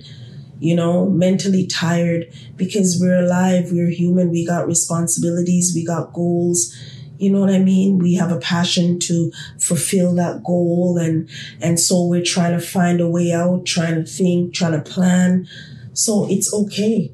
you 0.63 0.73
know, 0.73 1.09
mentally 1.09 1.67
tired 1.67 2.33
because 2.55 2.97
we're 2.97 3.21
alive, 3.21 3.73
we're 3.73 3.89
human, 3.89 4.29
we 4.29 4.45
got 4.45 4.65
responsibilities, 4.65 5.73
we 5.75 5.83
got 5.85 6.13
goals. 6.13 6.73
You 7.17 7.33
know 7.33 7.41
what 7.41 7.49
I 7.49 7.59
mean? 7.59 7.99
We 7.99 8.13
have 8.13 8.31
a 8.31 8.39
passion 8.39 8.97
to 8.99 9.29
fulfill 9.59 10.15
that 10.15 10.41
goal 10.45 10.97
and 10.97 11.29
and 11.61 11.77
so 11.77 12.05
we're 12.05 12.23
trying 12.23 12.57
to 12.57 12.65
find 12.65 13.01
a 13.01 13.09
way 13.09 13.33
out, 13.33 13.65
trying 13.65 13.95
to 13.95 14.05
think, 14.09 14.53
trying 14.53 14.81
to 14.81 14.89
plan. 14.89 15.49
So 15.91 16.27
it's 16.29 16.53
okay. 16.53 17.11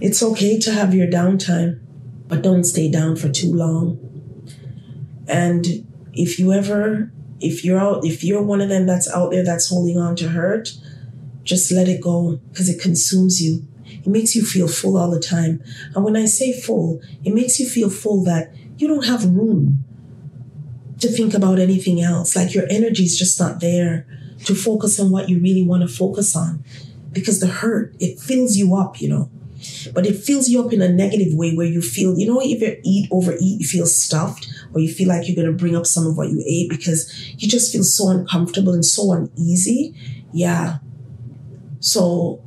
It's 0.00 0.22
okay 0.22 0.60
to 0.60 0.70
have 0.70 0.94
your 0.94 1.08
downtime, 1.08 1.80
but 2.28 2.42
don't 2.42 2.62
stay 2.62 2.88
down 2.88 3.16
for 3.16 3.28
too 3.28 3.52
long. 3.52 3.98
And 5.26 5.87
if 6.18 6.38
you 6.38 6.52
ever 6.52 7.12
if 7.40 7.64
you're 7.64 7.78
out 7.78 8.04
if 8.04 8.24
you're 8.24 8.42
one 8.42 8.60
of 8.60 8.68
them 8.68 8.86
that's 8.86 9.08
out 9.10 9.30
there 9.30 9.44
that's 9.44 9.68
holding 9.68 9.98
on 9.98 10.16
to 10.16 10.28
hurt, 10.28 10.70
just 11.44 11.70
let 11.72 11.88
it 11.88 12.00
go 12.00 12.40
because 12.50 12.68
it 12.68 12.80
consumes 12.80 13.40
you. 13.40 13.66
It 13.86 14.06
makes 14.06 14.34
you 14.34 14.44
feel 14.44 14.68
full 14.68 14.96
all 14.96 15.10
the 15.10 15.20
time. 15.20 15.62
And 15.94 16.04
when 16.04 16.16
I 16.16 16.26
say 16.26 16.52
full, 16.52 17.00
it 17.24 17.32
makes 17.32 17.58
you 17.58 17.66
feel 17.66 17.88
full 17.88 18.22
that 18.24 18.52
you 18.76 18.86
don't 18.88 19.06
have 19.06 19.24
room 19.24 19.84
to 20.98 21.08
think 21.08 21.32
about 21.32 21.58
anything 21.58 22.00
else. 22.00 22.36
Like 22.36 22.54
your 22.54 22.66
energy 22.68 23.04
is 23.04 23.18
just 23.18 23.38
not 23.40 23.60
there 23.60 24.06
to 24.44 24.54
focus 24.54 25.00
on 25.00 25.10
what 25.10 25.28
you 25.28 25.40
really 25.40 25.62
want 25.62 25.82
to 25.82 25.88
focus 25.88 26.36
on 26.36 26.64
because 27.12 27.40
the 27.40 27.46
hurt, 27.46 27.94
it 27.98 28.18
fills 28.18 28.56
you 28.56 28.74
up, 28.76 29.00
you 29.00 29.08
know. 29.08 29.30
But 29.94 30.06
it 30.06 30.16
fills 30.16 30.48
you 30.48 30.64
up 30.64 30.72
in 30.72 30.82
a 30.82 30.88
negative 30.88 31.34
way 31.34 31.54
where 31.54 31.66
you 31.66 31.80
feel, 31.82 32.18
you 32.18 32.26
know, 32.26 32.40
if 32.40 32.60
you 32.60 32.76
eat, 32.84 33.08
overeat, 33.10 33.60
you 33.60 33.66
feel 33.66 33.86
stuffed 33.86 34.48
or 34.74 34.80
you 34.80 34.92
feel 34.92 35.08
like 35.08 35.26
you're 35.26 35.36
going 35.36 35.46
to 35.46 35.52
bring 35.52 35.76
up 35.76 35.86
some 35.86 36.06
of 36.06 36.16
what 36.16 36.28
you 36.28 36.42
ate 36.46 36.68
because 36.68 37.32
you 37.32 37.48
just 37.48 37.72
feel 37.72 37.82
so 37.84 38.08
uncomfortable 38.08 38.74
and 38.74 38.84
so 38.84 39.12
uneasy. 39.12 39.94
Yeah, 40.32 40.78
so 41.80 42.42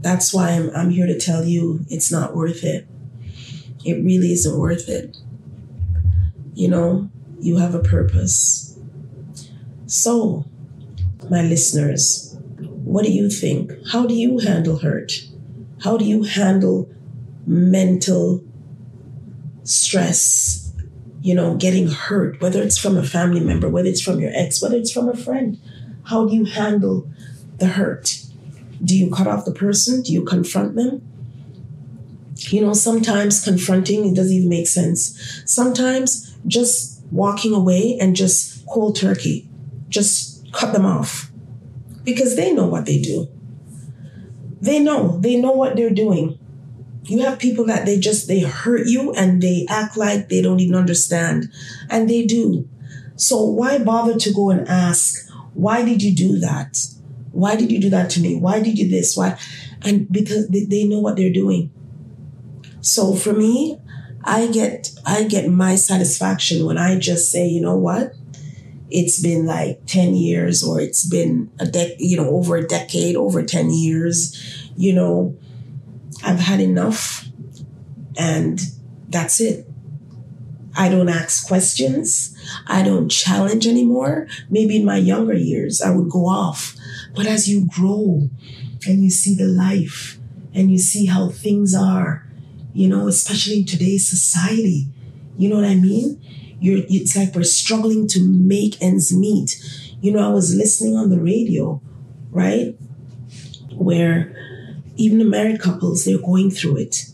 that's 0.00 0.32
why 0.32 0.50
I'm, 0.50 0.70
I'm 0.74 0.90
here 0.90 1.06
to 1.06 1.18
tell 1.18 1.44
you 1.44 1.84
it's 1.88 2.12
not 2.12 2.34
worth 2.34 2.62
it. 2.64 2.86
It 3.84 4.04
really 4.04 4.32
isn't 4.32 4.58
worth 4.58 4.88
it. 4.88 5.16
You 6.54 6.68
know, 6.68 7.10
you 7.40 7.56
have 7.56 7.74
a 7.74 7.80
purpose. 7.80 8.78
So, 9.86 10.44
my 11.30 11.42
listeners, 11.42 12.36
what 12.58 13.04
do 13.04 13.12
you 13.12 13.30
think? 13.30 13.72
How 13.90 14.06
do 14.06 14.14
you 14.14 14.38
handle 14.38 14.78
hurt? 14.78 15.12
How 15.82 15.96
do 15.96 16.04
you 16.04 16.22
handle 16.22 16.90
mental 17.46 18.42
stress? 19.64 20.72
You 21.20 21.34
know, 21.34 21.56
getting 21.56 21.88
hurt, 21.88 22.40
whether 22.40 22.62
it's 22.62 22.78
from 22.78 22.96
a 22.96 23.02
family 23.02 23.40
member, 23.40 23.68
whether 23.68 23.88
it's 23.88 24.00
from 24.00 24.20
your 24.20 24.30
ex, 24.34 24.62
whether 24.62 24.76
it's 24.76 24.92
from 24.92 25.08
a 25.08 25.16
friend. 25.16 25.58
How 26.04 26.26
do 26.26 26.34
you 26.34 26.44
handle 26.44 27.10
the 27.58 27.66
hurt? 27.66 28.22
Do 28.84 28.96
you 28.96 29.10
cut 29.10 29.26
off 29.26 29.44
the 29.44 29.52
person? 29.52 30.02
Do 30.02 30.12
you 30.12 30.24
confront 30.24 30.76
them? 30.76 31.02
You 32.38 32.60
know, 32.60 32.74
sometimes 32.74 33.42
confronting, 33.42 34.06
it 34.06 34.14
doesn't 34.14 34.32
even 34.32 34.48
make 34.48 34.68
sense. 34.68 35.42
Sometimes 35.46 36.36
just 36.46 37.02
walking 37.10 37.54
away 37.54 37.98
and 38.00 38.14
just 38.14 38.64
cold 38.66 38.96
turkey, 38.96 39.48
just 39.88 40.52
cut 40.52 40.72
them 40.72 40.86
off 40.86 41.30
because 42.04 42.36
they 42.36 42.52
know 42.52 42.66
what 42.66 42.86
they 42.86 43.00
do. 43.00 43.28
They 44.60 44.78
know, 44.78 45.18
they 45.18 45.36
know 45.36 45.52
what 45.52 45.76
they're 45.76 45.90
doing. 45.90 46.38
You 47.04 47.22
have 47.22 47.38
people 47.38 47.66
that 47.66 47.86
they 47.86 47.98
just, 47.98 48.26
they 48.26 48.40
hurt 48.40 48.86
you 48.86 49.12
and 49.12 49.42
they 49.42 49.66
act 49.68 49.96
like 49.96 50.28
they 50.28 50.42
don't 50.42 50.60
even 50.60 50.74
understand. 50.74 51.52
And 51.88 52.10
they 52.10 52.24
do. 52.26 52.68
So 53.16 53.42
why 53.44 53.78
bother 53.78 54.18
to 54.18 54.32
go 54.32 54.50
and 54.50 54.66
ask, 54.68 55.30
why 55.54 55.84
did 55.84 56.02
you 56.02 56.14
do 56.14 56.38
that? 56.40 56.78
Why 57.32 57.54
did 57.56 57.70
you 57.70 57.80
do 57.80 57.90
that 57.90 58.10
to 58.10 58.20
me? 58.20 58.36
Why 58.36 58.60
did 58.60 58.78
you 58.78 58.90
this? 58.90 59.16
Why? 59.16 59.38
And 59.82 60.10
because 60.10 60.48
they, 60.48 60.64
they 60.64 60.84
know 60.84 61.00
what 61.00 61.16
they're 61.16 61.32
doing. 61.32 61.70
So 62.80 63.14
for 63.14 63.32
me, 63.32 63.78
I 64.24 64.48
get 64.48 64.90
I 65.04 65.24
get 65.24 65.48
my 65.48 65.76
satisfaction 65.76 66.66
when 66.66 66.78
I 66.78 66.98
just 66.98 67.30
say, 67.30 67.46
you 67.46 67.60
know 67.60 67.76
what? 67.76 68.12
It's 68.90 69.20
been 69.20 69.46
like 69.46 69.80
10 69.86 70.14
years 70.14 70.62
or 70.62 70.80
it's 70.80 71.04
been 71.08 71.50
a 71.58 71.64
dec 71.64 71.96
you 71.98 72.16
know, 72.16 72.30
over 72.30 72.56
a 72.56 72.66
decade, 72.66 73.16
over 73.16 73.42
10 73.42 73.70
years, 73.70 74.70
you 74.76 74.92
know, 74.92 75.36
I've 76.24 76.40
had 76.40 76.60
enough 76.60 77.26
and 78.16 78.60
that's 79.08 79.40
it. 79.40 79.66
I 80.78 80.88
don't 80.88 81.08
ask 81.08 81.48
questions. 81.48 82.36
I 82.66 82.82
don't 82.82 83.08
challenge 83.08 83.66
anymore. 83.66 84.28
Maybe 84.50 84.76
in 84.76 84.84
my 84.84 84.98
younger 84.98 85.34
years, 85.34 85.80
I 85.80 85.90
would 85.90 86.10
go 86.10 86.26
off 86.26 86.76
but 87.16 87.26
as 87.26 87.48
you 87.48 87.66
grow 87.66 88.28
and 88.86 89.02
you 89.02 89.10
see 89.10 89.34
the 89.34 89.46
life 89.46 90.18
and 90.52 90.70
you 90.70 90.78
see 90.78 91.06
how 91.06 91.30
things 91.30 91.74
are, 91.74 92.26
you 92.74 92.86
know, 92.88 93.08
especially 93.08 93.60
in 93.60 93.64
today's 93.64 94.06
society, 94.06 94.88
you 95.38 95.48
know 95.48 95.56
what 95.56 95.64
I 95.64 95.74
mean? 95.74 96.22
You're, 96.60 96.84
it's 96.88 97.16
like 97.16 97.34
we're 97.34 97.44
struggling 97.44 98.06
to 98.08 98.20
make 98.20 98.80
ends 98.80 99.14
meet. 99.14 99.56
You 100.00 100.12
know, 100.12 100.26
I 100.26 100.32
was 100.32 100.54
listening 100.54 100.96
on 100.96 101.10
the 101.10 101.20
radio, 101.20 101.80
right? 102.30 102.76
Where 103.74 104.34
even 104.96 105.18
the 105.18 105.24
married 105.24 105.60
couples, 105.60 106.04
they're 106.04 106.18
going 106.18 106.50
through 106.50 106.78
it. 106.78 107.06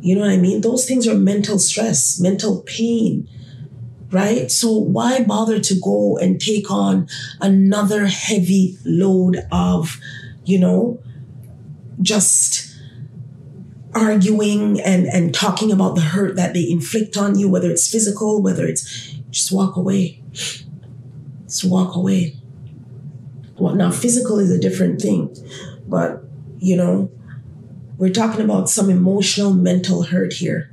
You 0.00 0.14
know 0.14 0.20
what 0.20 0.30
I 0.30 0.36
mean? 0.36 0.60
Those 0.60 0.86
things 0.86 1.08
are 1.08 1.14
mental 1.14 1.58
stress, 1.58 2.20
mental 2.20 2.60
pain, 2.62 3.26
right? 4.10 4.50
So 4.50 4.76
why 4.76 5.24
bother 5.24 5.58
to 5.60 5.80
go 5.82 6.18
and 6.18 6.40
take 6.40 6.70
on 6.70 7.08
another 7.40 8.06
heavy 8.06 8.76
load 8.84 9.38
of, 9.50 9.98
you 10.44 10.58
know, 10.58 11.02
just 12.02 12.73
arguing 13.94 14.80
and, 14.80 15.06
and 15.06 15.34
talking 15.34 15.70
about 15.70 15.94
the 15.94 16.00
hurt 16.00 16.36
that 16.36 16.54
they 16.54 16.68
inflict 16.68 17.16
on 17.16 17.38
you, 17.38 17.48
whether 17.48 17.70
it's 17.70 17.90
physical, 17.90 18.42
whether 18.42 18.66
it's 18.66 19.14
just 19.30 19.52
walk 19.52 19.76
away. 19.76 20.22
Just 21.44 21.64
walk 21.64 21.94
away. 21.94 22.36
Well, 23.58 23.74
now 23.74 23.90
physical 23.90 24.38
is 24.38 24.50
a 24.50 24.58
different 24.58 25.00
thing, 25.00 25.34
but 25.86 26.24
you 26.58 26.76
know, 26.76 27.10
we're 27.98 28.12
talking 28.12 28.44
about 28.44 28.68
some 28.68 28.90
emotional, 28.90 29.52
mental 29.52 30.04
hurt 30.04 30.34
here. 30.34 30.70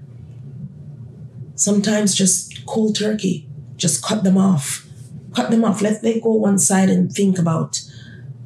Sometimes 1.56 2.16
just 2.16 2.66
cold 2.66 2.96
turkey. 2.96 3.48
Just 3.76 4.04
cut 4.04 4.24
them 4.24 4.38
off. 4.38 4.88
Cut 5.36 5.52
them 5.52 5.64
off. 5.64 5.82
Let 5.82 6.02
they 6.02 6.20
go 6.20 6.32
one 6.32 6.58
side 6.58 6.90
and 6.90 7.12
think 7.12 7.38
about, 7.38 7.82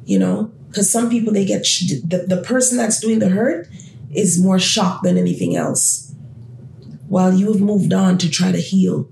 you 0.04 0.18
know, 0.18 0.52
because 0.68 0.90
some 0.90 1.08
people 1.08 1.32
they 1.32 1.44
get 1.44 1.64
sh- 1.64 2.00
the, 2.04 2.26
the 2.28 2.42
person 2.42 2.76
that's 2.76 3.00
doing 3.00 3.18
the 3.18 3.30
hurt 3.30 3.68
is 4.16 4.40
more 4.40 4.58
shocked 4.58 5.04
than 5.04 5.18
anything 5.18 5.54
else, 5.54 6.14
while 7.08 7.32
you 7.32 7.52
have 7.52 7.60
moved 7.60 7.92
on 7.92 8.18
to 8.18 8.30
try 8.30 8.50
to 8.50 8.58
heal. 8.58 9.08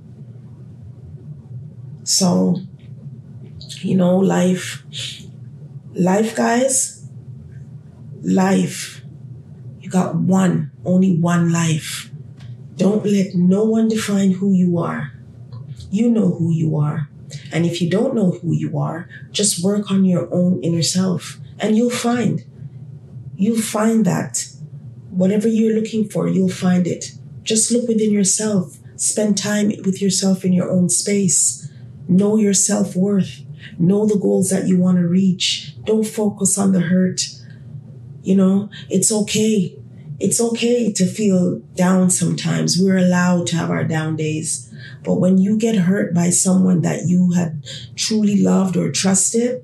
So, 2.03 2.61
you 3.81 3.97
know, 3.97 4.17
life, 4.17 4.83
life, 5.95 6.35
guys, 6.35 7.09
life. 8.23 9.03
You 9.81 9.91
got 9.91 10.15
one, 10.17 10.71
only 10.85 11.17
one 11.17 11.53
life. 11.53 12.11
Don't 12.77 13.05
let 13.05 13.35
no 13.35 13.65
one 13.65 13.89
define 13.89 14.33
who 14.33 14.53
you 14.53 14.79
are. 14.79 15.13
You 15.91 16.11
know 16.11 16.31
who 16.33 16.51
you 16.51 16.77
are. 16.77 17.09
And 17.53 17.67
if 17.67 17.81
you 17.81 17.89
don't 17.91 18.15
know 18.15 18.33
who 18.33 18.53
you 18.53 18.79
are, 18.79 19.09
just 19.31 19.63
work 19.63 19.91
on 19.91 20.05
your 20.05 20.33
own 20.33 20.63
inner 20.63 20.83
self 20.83 21.39
and 21.59 21.77
you'll 21.77 21.91
find. 21.91 22.45
You'll 23.37 23.61
find 23.61 24.05
that 24.05 24.49
whatever 25.15 25.49
you're 25.49 25.75
looking 25.75 26.09
for, 26.09 26.29
you'll 26.29 26.49
find 26.49 26.87
it. 26.87 27.13
Just 27.43 27.71
look 27.71 27.89
within 27.89 28.13
yourself. 28.13 28.79
Spend 28.97 29.37
time 29.37 29.69
with 29.85 30.01
yourself 30.01 30.45
in 30.45 30.53
your 30.53 30.71
own 30.71 30.89
space. 30.89 31.71
Know 32.09 32.37
your 32.37 32.55
self 32.55 32.95
worth. 32.95 33.41
Know 33.79 34.07
the 34.07 34.19
goals 34.19 34.51
that 34.51 34.69
you 34.69 34.79
want 34.79 34.99
to 34.99 35.07
reach. 35.07 35.75
Don't 35.85 36.07
focus 36.07 36.59
on 36.59 36.73
the 36.73 36.81
hurt. 36.81 37.23
You 38.23 38.37
know, 38.37 38.71
it's 38.89 39.13
okay 39.13 39.77
it's 40.21 40.41
okay 40.41 40.93
to 40.93 41.07
feel 41.07 41.59
down 41.75 42.09
sometimes. 42.11 42.79
We're 42.79 42.99
allowed 42.99 43.47
to 43.49 43.57
have 43.57 43.71
our 43.71 43.85
down 43.85 44.17
days. 44.17 44.73
But 45.03 45.15
when 45.15 45.39
you 45.39 45.59
get 45.59 45.77
hurt 45.77 46.15
by 46.15 46.31
someone 46.31 46.83
that 46.83 47.07
you 47.07 47.33
had 47.33 47.65
truly 47.97 48.41
loved 48.41 48.77
or 48.77 48.91
trusted 48.93 49.63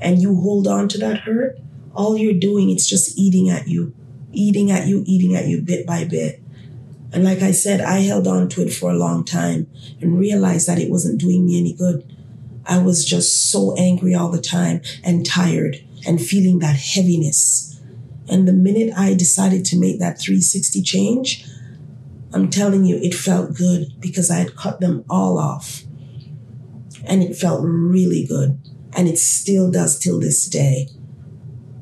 and 0.00 0.20
you 0.20 0.36
hold 0.36 0.66
on 0.66 0.88
to 0.88 0.98
that 0.98 1.20
hurt, 1.20 1.58
all 1.94 2.16
you're 2.16 2.34
doing 2.38 2.70
is 2.70 2.88
just 2.88 3.18
eating 3.18 3.48
at 3.48 3.68
you, 3.68 3.94
eating 4.36 4.70
at 4.70 4.86
you, 4.86 5.02
eating 5.06 5.34
at 5.34 5.46
you 5.46 5.60
bit 5.62 5.86
by 5.86 6.04
bit. 6.04 6.42
And 7.12 7.24
like 7.24 7.40
I 7.40 7.52
said, 7.52 7.80
I 7.80 8.00
held 8.00 8.26
on 8.26 8.48
to 8.50 8.62
it 8.62 8.72
for 8.72 8.90
a 8.90 8.96
long 8.96 9.24
time 9.24 9.68
and 10.00 10.18
realized 10.18 10.68
that 10.68 10.78
it 10.78 10.90
wasn't 10.90 11.20
doing 11.20 11.46
me 11.46 11.58
any 11.58 11.72
good. 11.72 12.12
I 12.66 12.78
was 12.78 13.04
just 13.04 13.50
so 13.50 13.74
angry 13.76 14.14
all 14.14 14.30
the 14.30 14.40
time 14.40 14.82
and 15.04 15.24
tired 15.24 15.78
and 16.06 16.20
feeling 16.20 16.58
that 16.58 16.76
heaviness. 16.76 17.80
And 18.28 18.46
the 18.46 18.52
minute 18.52 18.92
I 18.96 19.14
decided 19.14 19.64
to 19.66 19.78
make 19.78 19.98
that 20.00 20.20
360 20.20 20.82
change, 20.82 21.46
I'm 22.32 22.50
telling 22.50 22.84
you, 22.84 22.96
it 22.96 23.14
felt 23.14 23.54
good 23.54 23.94
because 24.00 24.30
I 24.30 24.36
had 24.36 24.56
cut 24.56 24.80
them 24.80 25.04
all 25.08 25.38
off. 25.38 25.84
And 27.04 27.22
it 27.22 27.36
felt 27.36 27.60
really 27.62 28.26
good. 28.26 28.58
And 28.96 29.06
it 29.06 29.18
still 29.18 29.70
does 29.70 29.98
till 29.98 30.18
this 30.18 30.48
day. 30.48 30.88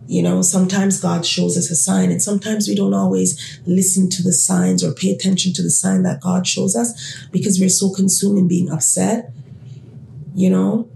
You 0.07 0.23
know, 0.23 0.43
sometimes 0.43 1.01
God 1.01 1.25
shows 1.25 1.57
us 1.57 1.71
a 1.71 1.77
sign, 1.77 2.11
and 2.11 2.23
sometimes 2.23 2.69
we 2.69 2.75
don't 2.75 2.95
always 2.95 3.61
listen 3.67 4.11
to 4.11 4.23
the 4.23 4.33
signs 4.33 4.85
or 4.85 4.93
pay 4.93 5.11
attention 5.11 5.53
to 5.55 5.63
the 5.63 5.71
sign 5.71 6.03
that 6.03 6.21
God 6.21 6.47
shows 6.47 6.77
us 6.77 7.27
because 7.33 7.59
we're 7.59 7.71
so 7.71 7.91
consumed 7.91 8.39
in 8.39 8.49
being 8.49 8.71
upset. 8.71 9.33
You 10.35 10.51
know, 10.51 10.89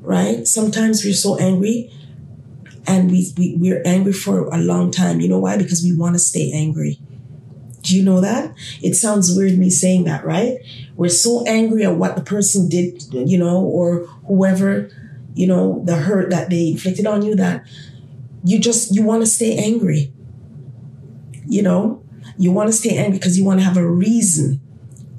right? 0.00 0.46
Sometimes 0.46 1.04
we're 1.04 1.12
so 1.12 1.36
angry 1.38 1.92
and 2.86 3.10
we, 3.10 3.30
we, 3.36 3.54
we're 3.56 3.82
angry 3.84 4.14
for 4.14 4.46
a 4.48 4.56
long 4.56 4.90
time. 4.90 5.20
You 5.20 5.28
know 5.28 5.38
why? 5.38 5.58
Because 5.58 5.82
we 5.84 5.94
want 5.94 6.14
to 6.14 6.18
stay 6.18 6.50
angry. 6.52 6.98
Do 7.82 7.94
you 7.94 8.02
know 8.02 8.20
that? 8.22 8.54
It 8.82 8.94
sounds 8.94 9.36
weird 9.36 9.58
me 9.58 9.68
saying 9.68 10.04
that, 10.04 10.24
right? 10.24 10.58
We're 10.96 11.10
so 11.10 11.44
angry 11.46 11.84
at 11.84 11.96
what 11.96 12.16
the 12.16 12.22
person 12.22 12.68
did, 12.68 13.02
you 13.12 13.36
know, 13.38 13.60
or 13.60 14.06
whoever, 14.26 14.90
you 15.34 15.46
know, 15.46 15.82
the 15.84 15.96
hurt 15.96 16.30
that 16.30 16.48
they 16.48 16.68
inflicted 16.68 17.06
on 17.06 17.22
you 17.22 17.34
that 17.36 17.66
you 18.48 18.58
just 18.58 18.94
you 18.94 19.02
want 19.02 19.22
to 19.22 19.26
stay 19.26 19.58
angry. 19.58 20.10
You 21.46 21.62
know, 21.62 22.02
you 22.38 22.50
want 22.50 22.68
to 22.68 22.72
stay 22.72 22.96
angry 22.96 23.18
because 23.18 23.36
you 23.36 23.44
want 23.44 23.60
to 23.60 23.64
have 23.64 23.76
a 23.76 23.86
reason 23.86 24.60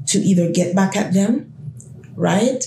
to 0.07 0.17
either 0.17 0.51
get 0.51 0.75
back 0.75 0.97
at 0.97 1.13
them, 1.13 1.53
right? 2.15 2.63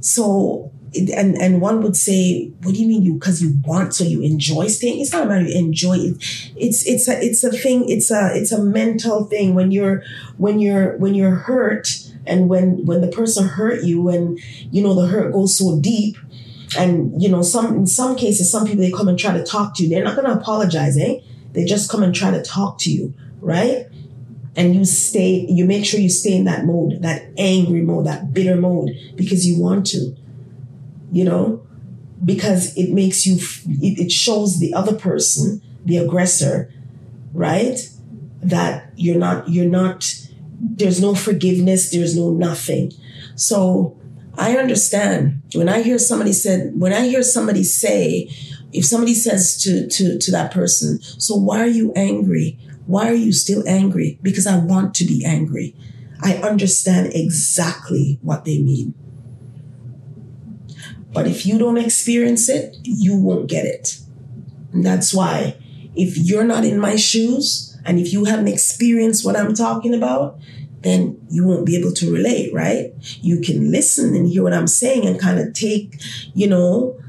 So 0.00 0.70
and 0.94 1.36
and 1.36 1.60
one 1.60 1.82
would 1.82 1.96
say, 1.96 2.52
"What 2.62 2.74
do 2.74 2.80
you 2.80 2.86
mean 2.86 3.02
you? 3.02 3.14
Because 3.14 3.42
you 3.42 3.60
want, 3.64 3.94
so 3.94 4.04
you 4.04 4.22
enjoy 4.22 4.68
staying? 4.68 5.00
It's 5.00 5.12
not 5.12 5.26
about 5.26 5.42
you 5.42 5.58
enjoy 5.58 5.96
it. 5.98 6.16
It's 6.56 6.86
it's 6.86 7.08
a 7.08 7.20
it's 7.20 7.42
a 7.42 7.50
thing. 7.50 7.88
It's 7.88 8.10
a 8.10 8.30
it's 8.34 8.52
a 8.52 8.62
mental 8.62 9.24
thing. 9.24 9.54
When 9.54 9.72
you're 9.72 10.02
when 10.36 10.60
you're 10.60 10.96
when 10.98 11.14
you're 11.14 11.34
hurt, 11.34 11.88
and 12.26 12.48
when 12.48 12.86
when 12.86 13.00
the 13.00 13.08
person 13.08 13.48
hurt 13.48 13.82
you, 13.82 14.08
and 14.08 14.38
you 14.70 14.82
know 14.82 14.94
the 14.94 15.08
hurt 15.08 15.32
goes 15.32 15.58
so 15.58 15.80
deep, 15.80 16.16
and 16.76 17.20
you 17.22 17.28
know 17.28 17.42
some 17.42 17.76
in 17.76 17.86
some 17.86 18.16
cases, 18.16 18.50
some 18.50 18.66
people 18.66 18.82
they 18.82 18.90
come 18.90 19.08
and 19.08 19.18
try 19.18 19.32
to 19.36 19.44
talk 19.44 19.74
to 19.76 19.82
you. 19.82 19.88
They're 19.88 20.04
not 20.04 20.16
going 20.16 20.26
to 20.26 20.38
apologize, 20.38 20.98
eh? 20.98 21.20
They 21.52 21.64
just 21.64 21.90
come 21.90 22.02
and 22.02 22.14
try 22.14 22.30
to 22.30 22.42
talk 22.42 22.78
to 22.80 22.90
you, 22.90 23.14
right? 23.40 23.86
And 24.56 24.74
you 24.74 24.84
stay. 24.84 25.46
You 25.48 25.64
make 25.64 25.84
sure 25.84 26.00
you 26.00 26.10
stay 26.10 26.34
in 26.34 26.44
that 26.44 26.64
mode, 26.64 27.02
that 27.02 27.26
angry 27.38 27.82
mode, 27.82 28.06
that 28.06 28.34
bitter 28.34 28.56
mode, 28.56 28.90
because 29.16 29.46
you 29.46 29.60
want 29.60 29.86
to 29.88 30.16
you 31.10 31.24
know, 31.24 31.66
because 32.24 32.76
it 32.76 32.90
makes 32.90 33.26
you, 33.26 33.38
it 33.80 34.10
shows 34.10 34.58
the 34.58 34.74
other 34.74 34.94
person, 34.94 35.62
the 35.84 35.96
aggressor, 35.96 36.72
right? 37.32 37.78
That 38.42 38.92
you're 38.96 39.18
not, 39.18 39.48
you're 39.48 39.68
not, 39.68 40.12
there's 40.60 41.00
no 41.00 41.14
forgiveness, 41.14 41.90
there's 41.90 42.16
no 42.16 42.30
nothing. 42.30 42.92
So 43.36 43.97
I 44.38 44.56
understand 44.56 45.42
when 45.54 45.68
I 45.68 45.82
hear 45.82 45.98
somebody 45.98 46.32
said, 46.32 46.72
when 46.74 46.92
I 46.92 47.08
hear 47.08 47.22
somebody 47.22 47.64
say, 47.64 48.30
if 48.72 48.84
somebody 48.84 49.14
says 49.14 49.60
to, 49.64 49.88
to, 49.88 50.18
to 50.18 50.30
that 50.30 50.52
person, 50.52 51.00
so 51.02 51.34
why 51.34 51.60
are 51.60 51.66
you 51.66 51.92
angry? 51.94 52.58
Why 52.86 53.08
are 53.08 53.14
you 53.14 53.32
still 53.32 53.66
angry? 53.68 54.18
Because 54.22 54.46
I 54.46 54.56
want 54.58 54.94
to 54.94 55.04
be 55.04 55.24
angry. 55.24 55.74
I 56.22 56.36
understand 56.36 57.12
exactly 57.14 58.18
what 58.22 58.44
they 58.44 58.58
mean. 58.60 58.94
But 61.12 61.26
if 61.26 61.44
you 61.44 61.58
don't 61.58 61.78
experience 61.78 62.48
it, 62.48 62.76
you 62.84 63.16
won't 63.16 63.48
get 63.48 63.64
it. 63.64 63.98
And 64.72 64.86
that's 64.86 65.12
why 65.12 65.56
if 65.96 66.16
you're 66.16 66.44
not 66.44 66.64
in 66.64 66.78
my 66.78 66.94
shoes 66.94 67.76
and 67.84 67.98
if 67.98 68.12
you 68.12 68.24
haven't 68.24 68.48
experienced 68.48 69.24
what 69.24 69.36
I'm 69.36 69.54
talking 69.54 69.94
about, 69.94 70.38
then 70.82 71.20
you 71.28 71.44
won't 71.44 71.66
be 71.66 71.76
able 71.76 71.92
to 71.92 72.12
relate, 72.12 72.52
right? 72.54 72.92
You 73.20 73.40
can 73.40 73.70
listen 73.70 74.14
and 74.14 74.28
hear 74.28 74.42
what 74.42 74.52
I'm 74.52 74.66
saying 74.66 75.06
and 75.06 75.18
kind 75.18 75.40
of 75.40 75.52
take, 75.52 76.00
you 76.34 76.46
know, 76.46 77.00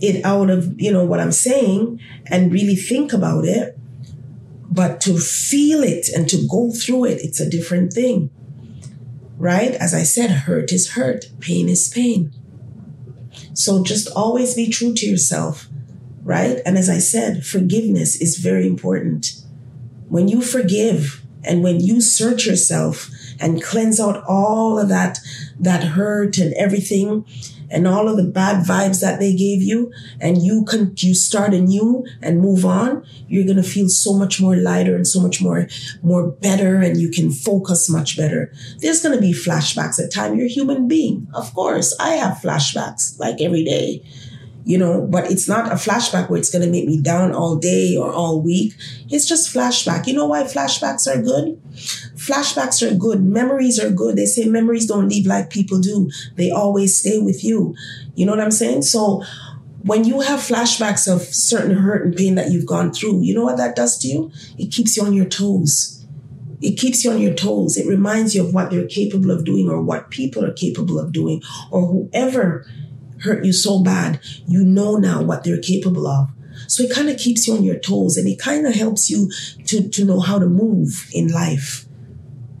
it 0.00 0.24
out 0.24 0.50
of, 0.50 0.80
you 0.80 0.92
know, 0.92 1.04
what 1.04 1.20
I'm 1.20 1.32
saying 1.32 2.00
and 2.26 2.52
really 2.52 2.76
think 2.76 3.12
about 3.12 3.44
it. 3.44 3.78
But 4.70 5.00
to 5.02 5.18
feel 5.18 5.82
it 5.82 6.08
and 6.08 6.28
to 6.28 6.46
go 6.46 6.70
through 6.70 7.06
it, 7.06 7.20
it's 7.22 7.40
a 7.40 7.48
different 7.48 7.92
thing, 7.92 8.30
right? 9.38 9.72
As 9.72 9.94
I 9.94 10.02
said, 10.02 10.30
hurt 10.30 10.72
is 10.72 10.92
hurt, 10.92 11.26
pain 11.40 11.68
is 11.68 11.88
pain. 11.88 12.32
So 13.54 13.82
just 13.82 14.08
always 14.14 14.54
be 14.54 14.68
true 14.68 14.94
to 14.94 15.06
yourself, 15.06 15.68
right? 16.22 16.60
And 16.66 16.76
as 16.76 16.88
I 16.88 16.98
said, 16.98 17.44
forgiveness 17.44 18.20
is 18.20 18.36
very 18.36 18.66
important. 18.66 19.42
When 20.08 20.28
you 20.28 20.42
forgive 20.42 21.22
and 21.48 21.62
when 21.62 21.80
you 21.80 22.00
search 22.00 22.46
yourself 22.46 23.10
and 23.40 23.62
cleanse 23.62 23.98
out 23.98 24.22
all 24.28 24.78
of 24.78 24.88
that, 24.88 25.18
that 25.58 25.82
hurt 25.82 26.38
and 26.38 26.52
everything, 26.54 27.24
and 27.70 27.86
all 27.86 28.08
of 28.08 28.16
the 28.16 28.24
bad 28.24 28.64
vibes 28.64 29.00
that 29.00 29.20
they 29.20 29.34
gave 29.34 29.62
you 29.62 29.92
and 30.20 30.42
you 30.42 30.64
can 30.64 30.92
you 30.96 31.14
start 31.14 31.52
anew 31.52 32.04
and 32.22 32.40
move 32.40 32.64
on 32.64 33.04
you're 33.28 33.44
going 33.44 33.56
to 33.56 33.62
feel 33.62 33.88
so 33.88 34.14
much 34.14 34.40
more 34.40 34.56
lighter 34.56 34.96
and 34.96 35.06
so 35.06 35.20
much 35.20 35.42
more 35.42 35.68
more 36.02 36.30
better 36.30 36.76
and 36.76 36.98
you 36.98 37.10
can 37.10 37.30
focus 37.30 37.90
much 37.90 38.16
better. 38.16 38.52
There's 38.78 39.02
going 39.02 39.14
to 39.14 39.20
be 39.20 39.32
flashbacks 39.32 40.02
at 40.02 40.12
time. 40.12 40.36
You're 40.36 40.46
a 40.46 40.50
human 40.50 40.88
being. 40.88 41.28
Of 41.34 41.52
course 41.54 41.94
i 42.00 42.10
have 42.10 42.38
flashbacks 42.38 43.18
like 43.18 43.40
every 43.40 43.64
day 43.64 44.02
you 44.68 44.76
know, 44.76 45.00
but 45.00 45.30
it's 45.30 45.48
not 45.48 45.72
a 45.72 45.76
flashback 45.76 46.28
where 46.28 46.38
it's 46.38 46.50
going 46.50 46.62
to 46.62 46.70
make 46.70 46.84
me 46.84 47.00
down 47.00 47.32
all 47.32 47.56
day 47.56 47.96
or 47.96 48.12
all 48.12 48.42
week. 48.42 48.74
It's 49.08 49.24
just 49.24 49.52
flashback. 49.52 50.06
You 50.06 50.12
know 50.12 50.26
why 50.26 50.42
flashbacks 50.42 51.06
are 51.06 51.22
good? 51.22 51.58
Flashbacks 52.16 52.82
are 52.86 52.94
good. 52.94 53.24
Memories 53.24 53.82
are 53.82 53.90
good. 53.90 54.16
They 54.16 54.26
say 54.26 54.44
memories 54.44 54.84
don't 54.84 55.08
leave 55.08 55.24
like 55.24 55.48
people 55.48 55.80
do. 55.80 56.10
They 56.34 56.50
always 56.50 56.98
stay 56.98 57.18
with 57.18 57.42
you. 57.42 57.74
You 58.14 58.26
know 58.26 58.32
what 58.32 58.42
I'm 58.42 58.50
saying? 58.50 58.82
So 58.82 59.22
when 59.84 60.04
you 60.04 60.20
have 60.20 60.40
flashbacks 60.40 61.10
of 61.10 61.22
certain 61.22 61.78
hurt 61.78 62.04
and 62.04 62.14
pain 62.14 62.34
that 62.34 62.50
you've 62.50 62.66
gone 62.66 62.92
through, 62.92 63.22
you 63.22 63.34
know 63.34 63.44
what 63.44 63.56
that 63.56 63.74
does 63.74 63.96
to 64.00 64.06
you? 64.06 64.30
It 64.58 64.70
keeps 64.70 64.98
you 64.98 65.02
on 65.02 65.14
your 65.14 65.24
toes. 65.24 66.06
It 66.60 66.72
keeps 66.78 67.06
you 67.06 67.10
on 67.10 67.22
your 67.22 67.32
toes. 67.32 67.78
It 67.78 67.86
reminds 67.86 68.34
you 68.34 68.44
of 68.44 68.52
what 68.52 68.70
they're 68.70 68.86
capable 68.86 69.30
of 69.30 69.46
doing 69.46 69.70
or 69.70 69.80
what 69.80 70.10
people 70.10 70.44
are 70.44 70.52
capable 70.52 70.98
of 70.98 71.12
doing 71.12 71.42
or 71.70 71.86
whoever 71.86 72.66
hurt 73.22 73.44
you 73.44 73.52
so 73.52 73.82
bad, 73.82 74.20
you 74.46 74.64
know 74.64 74.96
now 74.96 75.22
what 75.22 75.44
they're 75.44 75.60
capable 75.60 76.06
of. 76.06 76.28
So 76.66 76.82
it 76.82 76.92
kind 76.92 77.08
of 77.08 77.18
keeps 77.18 77.46
you 77.46 77.54
on 77.54 77.64
your 77.64 77.78
toes 77.78 78.16
and 78.16 78.28
it 78.28 78.38
kind 78.38 78.66
of 78.66 78.74
helps 78.74 79.08
you 79.08 79.30
to, 79.66 79.88
to 79.88 80.04
know 80.04 80.20
how 80.20 80.38
to 80.38 80.46
move 80.46 81.08
in 81.12 81.28
life, 81.28 81.86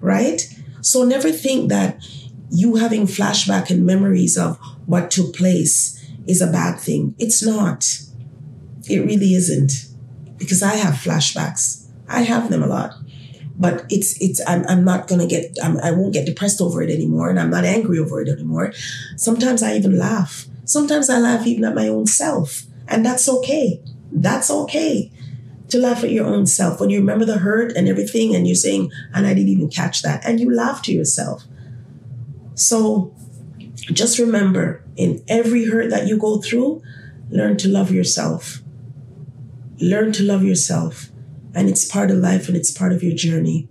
right? 0.00 0.42
So 0.80 1.04
never 1.04 1.32
think 1.32 1.68
that 1.68 2.02
you 2.50 2.76
having 2.76 3.06
flashback 3.06 3.70
and 3.70 3.84
memories 3.84 4.38
of 4.38 4.58
what 4.86 5.10
took 5.10 5.34
place 5.34 5.94
is 6.26 6.40
a 6.40 6.50
bad 6.50 6.78
thing. 6.78 7.14
It's 7.18 7.44
not. 7.44 7.86
It 8.88 9.00
really 9.00 9.34
isn't. 9.34 9.72
Because 10.38 10.62
I 10.62 10.76
have 10.76 10.94
flashbacks. 10.94 11.86
I 12.08 12.22
have 12.22 12.50
them 12.50 12.62
a 12.62 12.66
lot. 12.66 12.94
But 13.58 13.84
it's 13.90 14.20
it's 14.22 14.40
I'm, 14.46 14.64
I'm 14.68 14.84
not 14.84 15.08
gonna 15.08 15.26
get 15.26 15.56
I'm, 15.62 15.78
I 15.78 15.90
won't 15.90 16.12
get 16.12 16.26
depressed 16.26 16.60
over 16.60 16.80
it 16.80 16.90
anymore, 16.90 17.28
and 17.28 17.40
I'm 17.40 17.50
not 17.50 17.64
angry 17.64 17.98
over 17.98 18.20
it 18.22 18.28
anymore. 18.28 18.72
Sometimes 19.16 19.64
I 19.64 19.74
even 19.74 19.98
laugh 19.98 20.47
Sometimes 20.68 21.08
I 21.08 21.18
laugh 21.18 21.46
even 21.46 21.64
at 21.64 21.74
my 21.74 21.88
own 21.88 22.06
self, 22.06 22.64
and 22.86 23.04
that's 23.04 23.26
okay. 23.26 23.80
That's 24.12 24.50
okay 24.50 25.10
to 25.70 25.78
laugh 25.78 26.04
at 26.04 26.10
your 26.10 26.26
own 26.26 26.44
self 26.44 26.78
when 26.78 26.90
you 26.90 26.98
remember 26.98 27.24
the 27.24 27.38
hurt 27.38 27.72
and 27.74 27.88
everything, 27.88 28.34
and 28.34 28.46
you're 28.46 28.54
saying, 28.54 28.90
and 29.14 29.26
I 29.26 29.32
didn't 29.32 29.48
even 29.48 29.70
catch 29.70 30.02
that, 30.02 30.22
and 30.26 30.38
you 30.38 30.54
laugh 30.54 30.82
to 30.82 30.92
yourself. 30.92 31.44
So 32.54 33.14
just 33.76 34.18
remember 34.18 34.84
in 34.94 35.24
every 35.26 35.64
hurt 35.64 35.88
that 35.88 36.06
you 36.06 36.18
go 36.18 36.42
through, 36.42 36.82
learn 37.30 37.56
to 37.58 37.68
love 37.68 37.90
yourself. 37.90 38.60
Learn 39.80 40.12
to 40.12 40.22
love 40.22 40.44
yourself. 40.44 41.08
And 41.54 41.70
it's 41.70 41.86
part 41.86 42.10
of 42.10 42.18
life 42.18 42.46
and 42.46 42.58
it's 42.58 42.70
part 42.70 42.92
of 42.92 43.02
your 43.02 43.16
journey. 43.16 43.68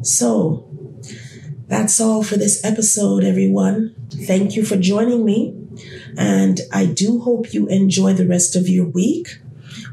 So 0.00 0.66
that's 1.66 2.00
all 2.00 2.22
for 2.22 2.38
this 2.38 2.64
episode, 2.64 3.24
everyone. 3.24 3.94
Thank 4.10 4.56
you 4.56 4.64
for 4.64 4.78
joining 4.78 5.26
me. 5.26 5.61
And 6.16 6.60
I 6.72 6.86
do 6.86 7.20
hope 7.20 7.54
you 7.54 7.68
enjoy 7.68 8.14
the 8.14 8.26
rest 8.26 8.56
of 8.56 8.68
your 8.68 8.86
week. 8.86 9.38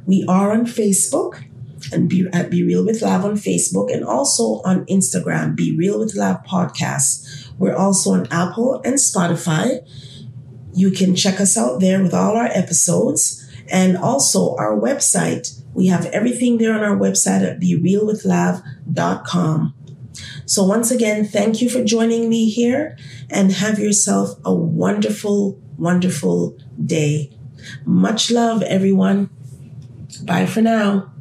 We 0.05 0.25
are 0.27 0.51
on 0.51 0.65
Facebook 0.65 1.43
and 1.91 2.09
be 2.09 2.27
at 2.33 2.49
Be 2.49 2.63
Real 2.63 2.85
with 2.85 3.01
Lav 3.01 3.25
on 3.25 3.35
Facebook 3.35 3.93
and 3.93 4.03
also 4.03 4.61
on 4.63 4.85
Instagram, 4.85 5.55
Be 5.55 5.75
Real 5.75 5.99
with 5.99 6.15
Lav 6.15 6.43
Podcast. 6.45 7.49
We're 7.57 7.75
also 7.75 8.11
on 8.11 8.27
Apple 8.31 8.81
and 8.83 8.95
Spotify. 8.95 9.85
You 10.73 10.91
can 10.91 11.15
check 11.15 11.39
us 11.39 11.57
out 11.57 11.79
there 11.79 12.01
with 12.01 12.13
all 12.13 12.35
our 12.35 12.47
episodes 12.47 13.47
and 13.71 13.97
also 13.97 14.55
our 14.55 14.79
website, 14.79 15.55
We 15.73 15.87
have 15.87 16.05
everything 16.07 16.57
there 16.57 16.73
on 16.73 16.83
our 16.83 16.97
website 16.97 17.43
at 17.43 17.61
berealwithlav.com. 17.61 19.73
So 20.49 20.63
once 20.63 20.89
again, 20.89 21.25
thank 21.25 21.61
you 21.61 21.69
for 21.69 21.83
joining 21.83 22.27
me 22.27 22.49
here 22.49 22.97
and 23.29 23.51
have 23.51 23.77
yourself 23.77 24.39
a 24.43 24.51
wonderful, 24.51 25.59
wonderful 25.77 26.57
day. 26.83 27.29
Much 27.85 28.31
love, 28.31 28.63
everyone. 28.63 29.29
Bye 30.23 30.47
for 30.47 30.61
now. 30.61 31.11